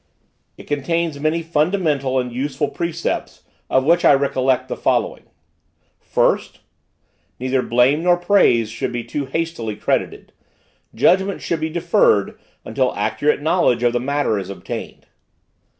[0.57, 5.25] It contains many fundamental and useful precepts, of which I recollect the following:
[6.03, 6.57] "1st.
[7.39, 10.31] Neither praise nor blame should be too hastily credited;
[10.95, 15.05] judgment should be deferred until accurate knowledge of the matter is obtained.